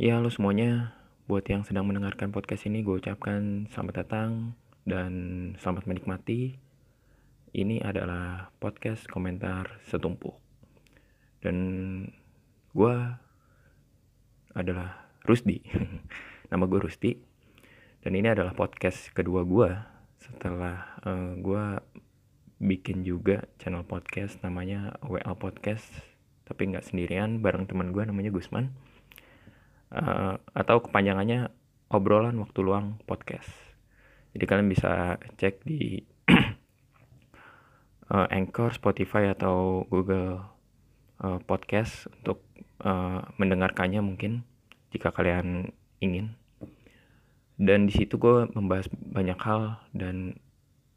[0.00, 0.96] Ya, halo semuanya.
[1.28, 4.56] Buat yang sedang mendengarkan podcast ini, gue ucapkan selamat datang
[4.88, 5.12] dan
[5.60, 6.56] selamat menikmati.
[7.52, 10.40] Ini adalah podcast komentar setumpuk.
[11.44, 11.56] Dan
[12.72, 12.96] gue
[14.56, 15.60] adalah Rusdi.
[16.48, 17.20] Nama gue Rusdi.
[18.00, 19.68] Dan ini adalah podcast kedua gue
[20.16, 21.64] setelah uh, gue
[22.56, 25.84] bikin juga channel podcast namanya WL Podcast
[26.48, 28.72] tapi nggak sendirian bareng teman gue namanya Gusman
[29.94, 31.50] uh, atau kepanjangannya
[31.90, 33.50] obrolan waktu luang podcast.
[34.30, 35.98] Jadi kalian bisa cek di
[38.10, 40.38] uh, Anchor, Spotify atau Google
[41.18, 42.46] uh, Podcast untuk
[42.86, 44.46] uh, mendengarkannya mungkin
[44.94, 46.38] jika kalian ingin.
[47.60, 50.40] Dan di situ gue membahas banyak hal dan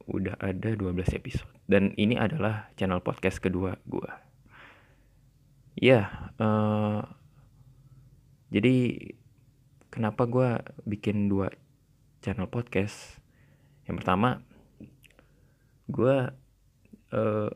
[0.08, 1.50] udah ada 12 episode.
[1.68, 4.10] Dan ini adalah channel podcast kedua gue.
[5.74, 7.02] Ya, uh,
[8.54, 9.02] jadi
[9.90, 11.50] kenapa gue bikin dua
[12.22, 13.18] channel podcast?
[13.90, 14.46] Yang pertama
[15.90, 16.30] gue
[17.18, 17.50] uh,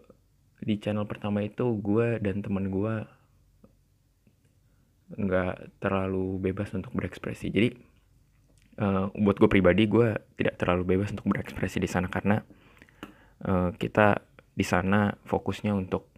[0.57, 3.05] di channel pertama itu gue dan teman gue
[5.21, 7.53] nggak terlalu bebas untuk berekspresi.
[7.53, 7.69] Jadi
[8.81, 12.41] uh, buat gue pribadi gue tidak terlalu bebas untuk berekspresi di sana karena
[13.45, 14.17] uh, kita
[14.57, 16.09] di sana fokusnya untuk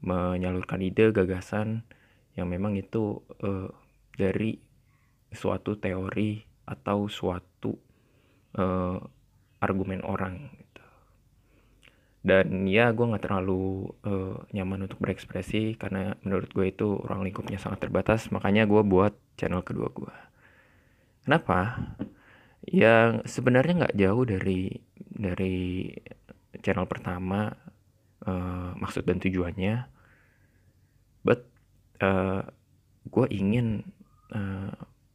[0.00, 1.84] menyalurkan ide gagasan
[2.32, 3.68] yang memang itu uh,
[4.16, 4.56] dari
[5.30, 7.76] suatu teori atau suatu
[8.58, 8.98] uh,
[9.62, 10.84] argumen orang gitu.
[12.26, 17.60] dan ya gue nggak terlalu uh, nyaman untuk berekspresi karena menurut gue itu ruang lingkupnya
[17.60, 18.32] sangat terbatas.
[18.34, 20.14] Makanya gue buat channel kedua gue
[21.26, 21.90] kenapa?
[22.66, 25.90] Yang sebenarnya nggak jauh dari dari
[26.62, 27.50] channel pertama
[28.22, 29.90] uh, maksud dan tujuannya.
[31.26, 31.50] But
[31.98, 32.46] uh,
[33.10, 33.82] gue ingin
[34.32, 34.72] uh,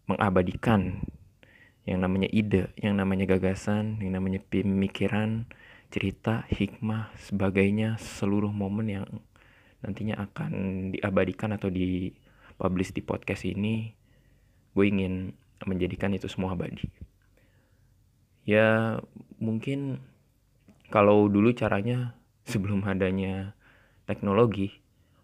[0.07, 1.03] mengabadikan
[1.87, 5.49] yang namanya ide, yang namanya gagasan, yang namanya pemikiran,
[5.89, 9.07] cerita, hikmah, sebagainya, seluruh momen yang
[9.81, 10.51] nantinya akan
[10.93, 13.97] diabadikan atau dipublish di podcast ini,
[14.77, 15.33] gue ingin
[15.65, 16.85] menjadikan itu semua abadi.
[18.45, 19.01] Ya
[19.41, 20.01] mungkin
[20.93, 22.13] kalau dulu caranya
[22.51, 23.57] sebelum adanya
[24.05, 24.69] teknologi,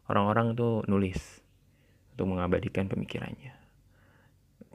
[0.10, 1.46] orang-orang tuh nulis
[2.18, 3.57] untuk mengabadikan pemikirannya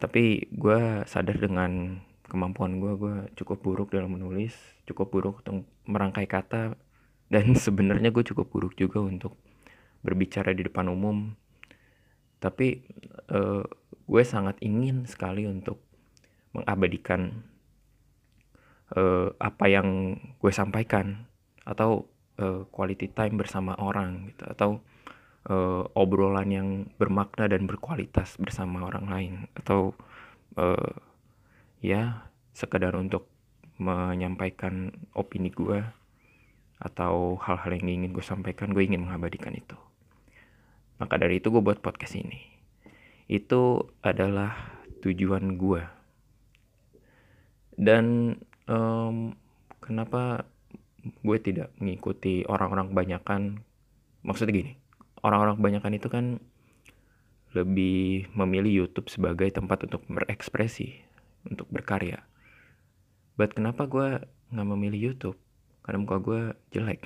[0.03, 4.51] tapi gue sadar dengan kemampuan gue gue cukup buruk dalam menulis
[4.83, 6.75] cukup buruk untuk merangkai kata
[7.33, 9.39] dan sebenarnya gue cukup buruk juga untuk
[10.03, 11.33] berbicara di depan umum.
[12.43, 12.83] Tapi
[13.31, 13.65] uh,
[14.05, 15.79] gue sangat ingin sekali untuk
[16.53, 17.47] mengabadikan
[18.99, 21.31] uh, apa yang gue sampaikan
[21.63, 22.11] atau
[22.43, 24.71] uh, quality time bersama orang gitu atau
[25.53, 29.33] uh, obrolan yang bermakna dan berkualitas bersama orang lain.
[29.53, 29.93] Atau
[30.57, 30.97] uh,
[31.85, 32.25] ya
[32.57, 33.29] sekedar untuk
[33.77, 35.85] menyampaikan opini gue
[36.81, 39.77] atau hal-hal yang ingin gue sampaikan gue ingin mengabadikan itu.
[40.97, 42.41] Maka dari itu gue buat podcast ini.
[43.29, 45.83] Itu adalah tujuan gue
[47.83, 48.37] dan
[48.69, 49.33] um,
[49.81, 50.45] kenapa
[51.25, 53.43] gue tidak mengikuti orang-orang kebanyakan?
[54.23, 54.73] Maksudnya gini
[55.23, 56.27] orang-orang kebanyakan itu kan
[57.53, 60.99] lebih memilih YouTube sebagai tempat untuk berekspresi,
[61.47, 62.25] untuk berkarya.
[63.37, 65.39] But kenapa gue nggak memilih YouTube?
[65.85, 66.41] Karena muka gue
[66.73, 67.01] jelek.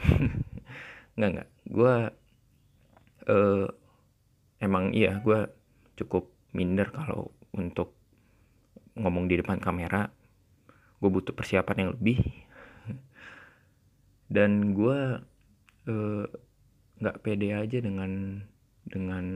[1.18, 1.48] nggak nggak.
[1.70, 1.94] Gue
[3.26, 3.66] uh,
[4.62, 5.50] emang iya gue
[5.98, 7.94] cukup minder kalau untuk
[8.94, 10.08] ngomong di depan kamera.
[11.02, 12.18] Gue butuh persiapan yang lebih.
[14.34, 14.98] Dan gue
[15.90, 16.26] uh,
[16.96, 18.42] nggak pede aja dengan
[18.86, 19.26] dengan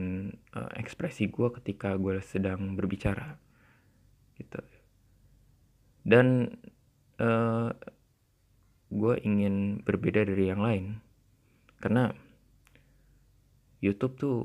[0.55, 3.35] uh, ekspresi gue ketika gue sedang berbicara
[4.39, 4.63] gitu.
[6.01, 6.57] Dan
[7.21, 7.71] uh, eh,
[8.89, 10.97] gue ingin berbeda dari yang lain.
[11.77, 12.09] Karena
[13.83, 14.37] YouTube tuh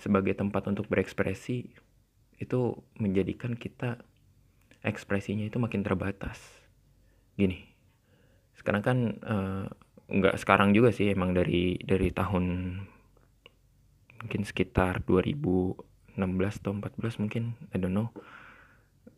[0.00, 1.68] sebagai tempat untuk berekspresi
[2.40, 2.60] itu
[2.96, 4.00] menjadikan kita
[4.80, 6.40] ekspresinya itu makin terbatas.
[7.36, 7.70] Gini
[8.60, 9.66] sekarang kan uh,
[10.10, 12.76] nggak sekarang juga sih emang dari dari tahun
[14.20, 15.80] mungkin sekitar 2016
[16.60, 18.10] atau 14 mungkin I don't know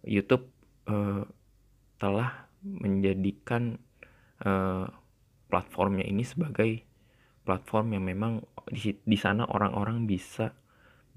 [0.05, 0.53] YouTube
[0.87, 1.25] uh,
[1.99, 3.79] telah menjadikan
[4.47, 4.87] uh,
[5.51, 6.87] platformnya ini sebagai
[7.43, 10.55] platform yang memang di, di sana orang-orang bisa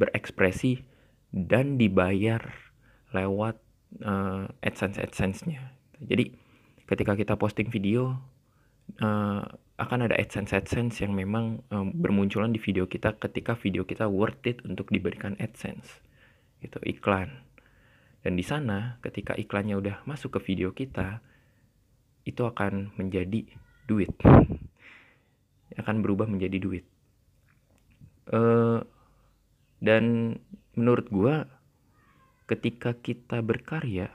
[0.01, 0.81] berekspresi
[1.29, 2.41] dan dibayar
[3.13, 3.55] lewat
[4.01, 5.61] uh, AdSense AdSense-nya.
[6.01, 6.33] Jadi
[6.89, 8.17] ketika kita posting video
[9.01, 9.43] uh,
[9.75, 14.39] akan ada AdSense AdSense yang memang um, bermunculan di video kita ketika video kita worth
[14.47, 15.99] it untuk diberikan AdSense
[16.63, 17.43] gitu iklan.
[18.23, 21.19] Dan di sana ketika iklannya udah masuk ke video kita
[22.25, 23.45] itu akan menjadi
[23.85, 24.09] duit.
[25.81, 26.85] Akan berubah menjadi duit.
[28.31, 28.81] Uh,
[29.83, 30.37] dan
[30.73, 31.45] menurut gua
[32.49, 34.09] ketika kita berkarya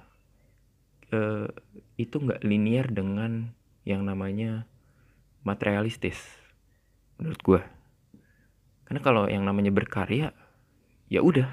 [1.14, 1.46] uh,
[1.94, 3.54] itu nggak linear dengan
[3.84, 4.68] yang namanya
[5.44, 6.20] materialistis
[7.16, 7.60] menurut gue
[8.90, 10.34] karena kalau yang namanya berkarya
[11.06, 11.46] ya udah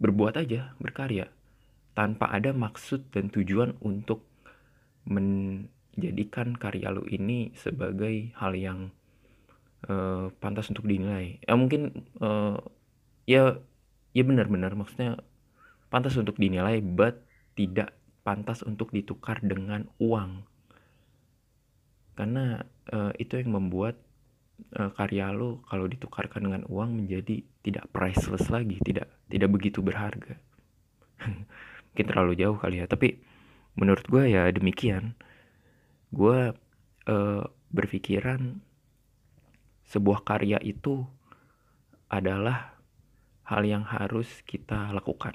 [0.00, 1.28] berbuat aja berkarya.
[1.92, 4.24] Tanpa ada maksud dan tujuan untuk
[5.04, 8.90] menjadikan karya lu ini sebagai hal yang
[9.92, 11.36] uh, pantas untuk dinilai.
[11.44, 12.58] Ya mungkin uh,
[13.28, 13.60] ya
[14.16, 15.20] ya benar-benar maksudnya
[15.92, 17.22] pantas untuk dinilai but
[17.60, 17.92] tidak
[18.24, 20.48] pantas untuk ditukar dengan uang
[22.14, 22.62] karena
[22.94, 23.98] uh, itu yang membuat
[24.78, 30.38] uh, karya lo kalau ditukarkan dengan uang menjadi tidak priceless lagi tidak tidak begitu berharga.
[31.90, 33.18] Mungkin terlalu jauh kali ya tapi
[33.74, 35.18] menurut gue ya demikian.
[36.14, 36.54] Gue
[37.10, 37.42] uh,
[37.74, 38.62] berpikiran
[39.90, 41.02] sebuah karya itu
[42.06, 42.78] adalah
[43.50, 45.34] hal yang harus kita lakukan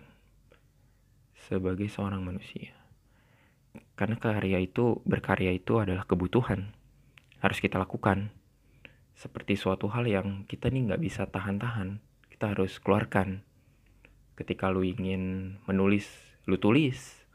[1.35, 2.78] sebagai seorang manusia
[3.99, 6.71] karena karya itu berkarya itu adalah kebutuhan.
[7.43, 8.31] Harus kita lakukan.
[9.11, 11.99] Seperti suatu hal yang kita nih nggak bisa tahan-tahan.
[12.31, 13.43] Kita harus keluarkan.
[14.39, 16.07] Ketika lu ingin menulis
[16.47, 17.27] lu tulis.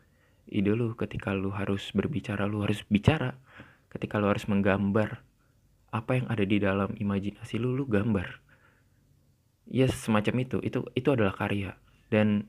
[0.49, 3.37] Ide lu ketika lu harus berbicara lu harus bicara.
[3.93, 5.21] Ketika lu harus menggambar
[5.95, 8.41] apa yang ada di dalam imajinasi lu lu gambar.
[9.69, 10.57] Ya yes, semacam itu.
[10.65, 11.77] Itu itu adalah karya.
[12.09, 12.49] Dan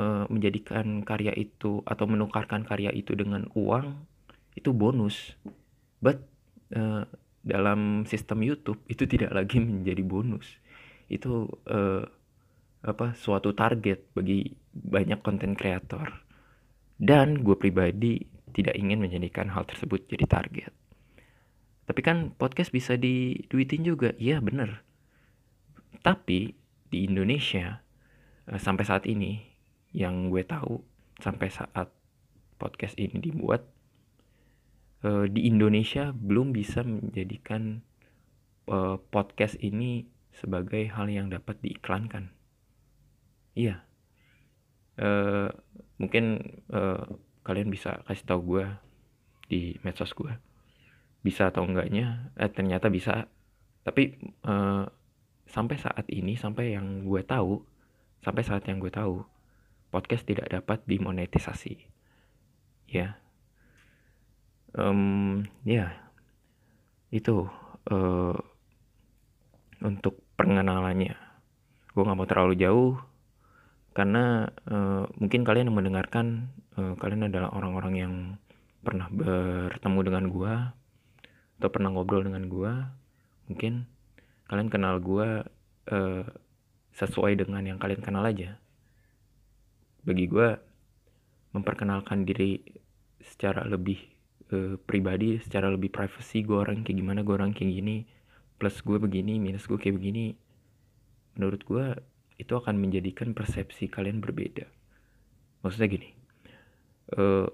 [0.00, 3.92] menjadikan karya itu atau menukarkan karya itu dengan uang
[4.56, 5.36] itu bonus.
[6.00, 6.24] But
[6.74, 7.04] uh,
[7.42, 10.46] dalam sistem YouTube itu tidak lagi menjadi bonus.
[11.08, 12.04] Itu uh,
[12.82, 16.24] apa suatu target bagi banyak konten kreator.
[17.02, 18.22] Dan gue pribadi
[18.54, 20.72] tidak ingin menjadikan hal tersebut jadi target.
[21.82, 24.14] Tapi kan podcast bisa diduitin juga.
[24.16, 24.86] Iya bener.
[26.00, 26.54] Tapi
[26.92, 27.82] di Indonesia
[28.46, 29.51] sampai saat ini
[29.92, 30.80] yang gue tahu
[31.20, 31.92] sampai saat
[32.56, 33.62] podcast ini dibuat
[35.04, 37.84] uh, di Indonesia belum bisa menjadikan
[38.70, 42.32] uh, podcast ini sebagai hal yang dapat diiklankan.
[43.52, 43.84] Iya.
[44.92, 45.48] Uh,
[45.96, 46.40] mungkin
[47.42, 48.66] kalian bisa kasih tahu gue
[49.48, 50.36] di medsos gue
[51.24, 53.30] bisa atau enggaknya eh, ternyata bisa
[53.86, 54.18] tapi
[55.46, 57.62] sampai saat ini sampai yang gue tahu
[58.20, 59.22] sampai saat yang gue tahu
[59.92, 61.76] podcast tidak dapat dimonetisasi.
[62.88, 63.20] Ya.
[64.72, 65.92] Um, ya.
[67.12, 67.52] Itu
[67.92, 68.36] uh,
[69.84, 71.14] untuk pengenalannya.
[71.92, 72.96] Gue nggak mau terlalu jauh
[73.92, 76.48] karena uh, mungkin kalian yang mendengarkan
[76.80, 78.14] uh, kalian adalah orang-orang yang
[78.80, 80.54] pernah bertemu dengan gue
[81.60, 82.72] atau pernah ngobrol dengan gue
[83.52, 83.84] mungkin
[84.48, 85.44] kalian kenal gue
[85.92, 86.24] uh,
[86.96, 88.58] sesuai dengan yang kalian kenal aja
[90.02, 90.48] bagi gue
[91.52, 92.58] memperkenalkan diri
[93.22, 93.98] secara lebih
[94.50, 98.06] uh, pribadi secara lebih privacy gue orang kayak gimana gue orang kayak gini
[98.58, 100.34] plus gue begini minus gue kayak begini
[101.38, 101.86] menurut gue
[102.40, 104.66] itu akan menjadikan persepsi kalian berbeda.
[105.62, 106.10] Maksudnya gini
[107.14, 107.48] eh,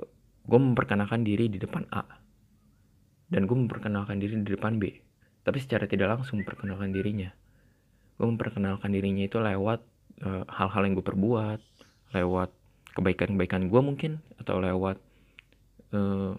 [0.49, 2.04] gue memperkenalkan diri di depan A
[3.28, 4.88] dan gue memperkenalkan diri di depan B
[5.44, 7.32] tapi secara tidak langsung memperkenalkan dirinya.
[8.20, 9.80] Gue memperkenalkan dirinya itu lewat
[10.25, 11.61] eh, hal-hal uh, yang gue perbuat
[12.12, 12.50] lewat
[12.96, 14.98] kebaikan-kebaikan gue mungkin atau lewat
[15.94, 16.34] uh,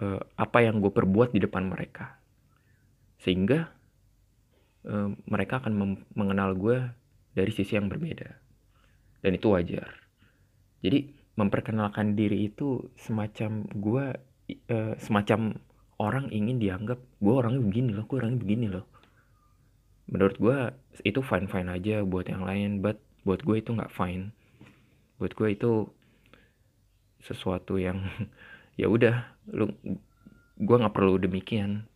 [0.00, 2.16] uh, apa yang gue perbuat di depan mereka.
[3.20, 3.68] Sehingga
[4.88, 6.78] uh, mereka akan mengenal gue
[7.36, 8.30] dari sisi yang berbeda.
[9.20, 9.90] Dan itu wajar.
[10.80, 14.04] Jadi memperkenalkan diri itu semacam gue
[14.72, 15.60] uh, semacam
[15.96, 18.86] orang ingin dianggap gue orangnya begini loh gue orangnya begini loh.
[20.06, 20.58] Menurut gue
[21.02, 24.30] itu fine fine aja buat yang lain but buat gue itu nggak fine.
[25.18, 25.90] Buat gue itu
[27.26, 28.06] sesuatu yang
[28.80, 29.74] ya udah lu
[30.54, 31.90] gue nggak perlu demikian.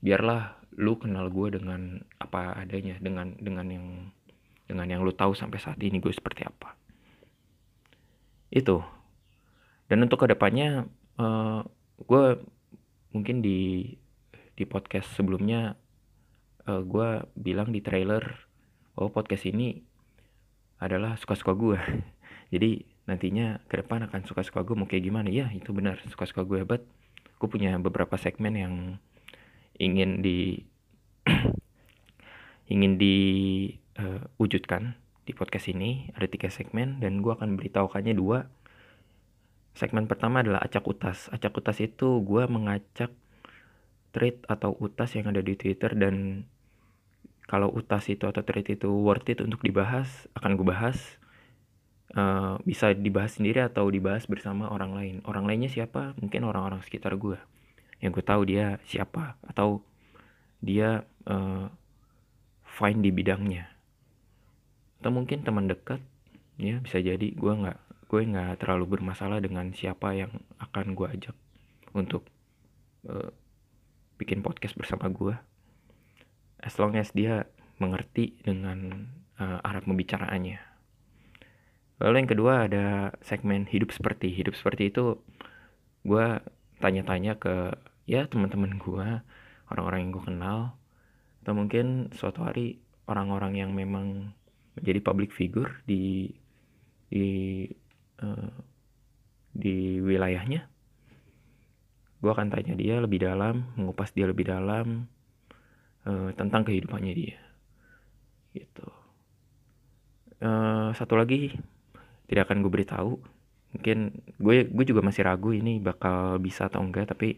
[0.00, 3.86] Biarlah lu kenal gue dengan apa adanya dengan dengan yang
[4.64, 6.72] dengan yang lu tahu sampai saat ini gue seperti apa.
[8.48, 8.80] Itu.
[9.92, 10.88] Dan untuk ke depannya
[11.20, 11.60] uh,
[12.00, 12.24] gue
[13.12, 13.92] mungkin di
[14.56, 15.76] di podcast sebelumnya
[16.64, 18.24] uh, gue bilang di trailer
[18.96, 19.85] oh podcast ini
[20.76, 21.78] adalah suka-suka gue
[22.54, 25.30] jadi nantinya ke depan akan suka-suka gue mau kayak gimana?
[25.30, 26.02] Ya itu benar.
[26.10, 26.82] Suka-suka gue hebat.
[27.38, 28.98] Gue punya beberapa segmen yang
[29.78, 30.66] ingin di
[32.72, 36.10] ingin diwujudkan uh, di podcast ini.
[36.18, 38.50] Ada tiga segmen dan gue akan beritahukannya dua.
[39.78, 41.30] Segmen pertama adalah acak utas.
[41.30, 43.14] Acak utas itu gue mengacak
[44.10, 46.48] tweet atau utas yang ada di twitter dan
[47.46, 50.98] kalau utas itu atau tweet itu worth it untuk dibahas akan gue bahas
[52.18, 55.16] uh, bisa dibahas sendiri atau dibahas bersama orang lain.
[55.22, 56.18] Orang lainnya siapa?
[56.18, 57.38] Mungkin orang-orang sekitar gue
[58.02, 59.80] yang gue tahu dia siapa atau
[60.60, 61.70] dia uh,
[62.66, 63.70] fine di bidangnya.
[64.98, 66.02] Atau mungkin teman dekat
[66.58, 71.36] ya bisa jadi gue nggak gue nggak terlalu bermasalah dengan siapa yang akan gue ajak
[71.94, 72.26] untuk
[73.06, 73.30] uh,
[74.16, 75.36] bikin podcast bersama gue
[76.66, 77.46] as long as dia
[77.78, 79.06] mengerti dengan
[79.38, 80.58] uh, arah pembicaraannya.
[82.02, 84.34] Lalu yang kedua ada segmen hidup seperti.
[84.34, 85.22] Hidup seperti itu
[86.02, 86.26] gue
[86.82, 87.72] tanya-tanya ke
[88.04, 89.06] ya teman-teman gue
[89.72, 90.58] orang-orang yang gue kenal
[91.42, 94.34] atau mungkin suatu hari orang-orang yang memang
[94.76, 96.34] menjadi public figure di
[97.08, 97.26] di
[98.20, 98.52] uh,
[99.56, 100.68] di wilayahnya.
[102.20, 105.08] Gue akan tanya dia lebih dalam mengupas dia lebih dalam
[106.06, 107.38] uh, tentang kehidupannya dia.
[108.54, 108.86] Gitu.
[110.40, 111.52] Uh, satu lagi
[112.30, 113.18] tidak akan gue beritahu.
[113.76, 117.36] Mungkin gue gue juga masih ragu ini bakal bisa atau enggak tapi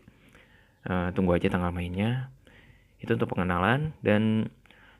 [0.86, 2.30] uh, tunggu aja tanggal mainnya.
[3.00, 4.52] Itu untuk pengenalan dan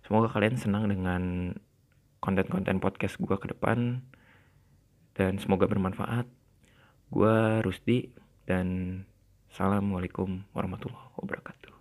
[0.02, 1.54] semoga kalian senang dengan
[2.18, 4.02] konten-konten podcast gue ke depan.
[5.18, 6.30] Dan semoga bermanfaat.
[7.10, 8.14] Gue Rusdi
[8.46, 9.02] dan
[9.50, 11.77] Assalamualaikum warahmatullahi wabarakatuh.